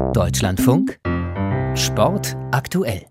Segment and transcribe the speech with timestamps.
[0.00, 0.98] Deutschlandfunk
[1.76, 3.06] Sport aktuell.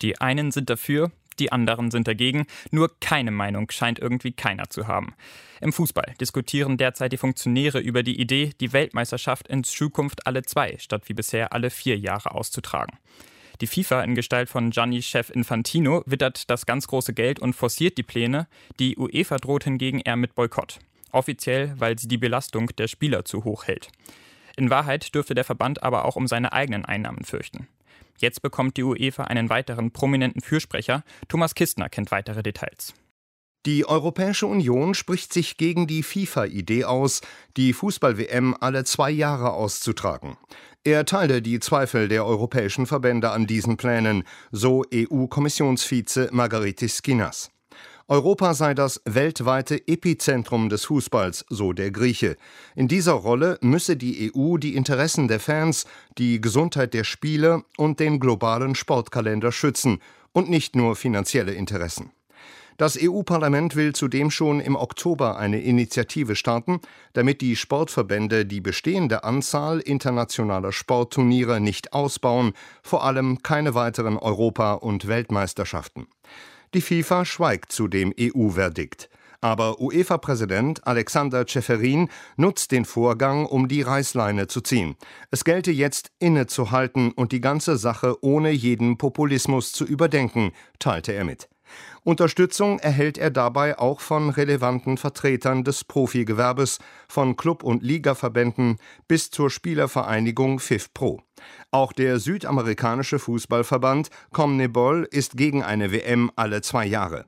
[0.00, 4.86] Die einen sind dafür, die anderen sind dagegen, nur keine Meinung scheint irgendwie keiner zu
[4.86, 5.14] haben.
[5.60, 10.76] Im Fußball diskutieren derzeit die Funktionäre über die Idee, die Weltmeisterschaft in Zukunft alle zwei
[10.78, 12.96] statt wie bisher alle vier Jahre auszutragen.
[13.60, 18.02] Die FIFA in Gestalt von Gianni-Chef Infantino wittert das ganz große Geld und forciert die
[18.02, 18.46] Pläne.
[18.78, 20.78] Die UEFA droht hingegen eher mit Boykott.
[21.12, 23.90] Offiziell, weil sie die Belastung der Spieler zu hoch hält.
[24.56, 27.68] In Wahrheit dürfte der Verband aber auch um seine eigenen Einnahmen fürchten.
[28.18, 31.04] Jetzt bekommt die UEFA einen weiteren prominenten Fürsprecher.
[31.28, 32.94] Thomas Kistner kennt weitere Details.
[33.66, 37.20] Die Europäische Union spricht sich gegen die FIFA-Idee aus,
[37.56, 40.36] die Fußball-WM alle zwei Jahre auszutragen.
[40.84, 47.50] Er teile die Zweifel der europäischen Verbände an diesen Plänen, so EU-Kommissionsvize Margaritis Skinas.
[48.08, 52.36] Europa sei das weltweite Epizentrum des Fußballs, so der Grieche.
[52.76, 57.98] In dieser Rolle müsse die EU die Interessen der Fans, die Gesundheit der Spieler und
[57.98, 59.98] den globalen Sportkalender schützen
[60.32, 62.12] und nicht nur finanzielle Interessen.
[62.76, 66.78] Das EU-Parlament will zudem schon im Oktober eine Initiative starten,
[67.12, 72.52] damit die Sportverbände die bestehende Anzahl internationaler Sportturniere nicht ausbauen,
[72.84, 76.06] vor allem keine weiteren Europa- und Weltmeisterschaften.
[76.76, 79.08] Die FIFA schweigt zu dem EU-Verdikt.
[79.40, 84.96] Aber UEFA-Präsident Alexander Ceferin nutzt den Vorgang, um die Reißleine zu ziehen.
[85.30, 91.24] Es gelte jetzt innezuhalten und die ganze Sache ohne jeden Populismus zu überdenken, teilte er
[91.24, 91.48] mit.
[92.02, 96.78] Unterstützung erhält er dabei auch von relevanten Vertretern des Profigewerbes,
[97.08, 98.78] von Club- und Ligaverbänden
[99.08, 101.22] bis zur Spielervereinigung FIFPro.
[101.70, 107.26] Auch der südamerikanische Fußballverband CONMEBOL ist gegen eine WM alle zwei Jahre.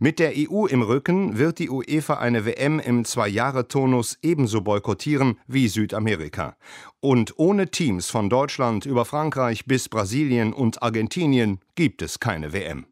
[0.00, 5.68] Mit der EU im Rücken wird die UEFA eine WM im Zwei-Jahre-Tonus ebenso boykottieren wie
[5.68, 6.56] Südamerika.
[7.00, 12.86] Und ohne Teams von Deutschland über Frankreich bis Brasilien und Argentinien gibt es keine WM.